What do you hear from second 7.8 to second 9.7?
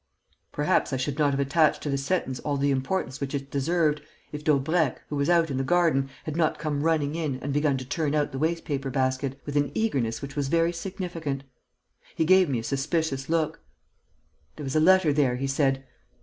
turn out the waste paper basket, with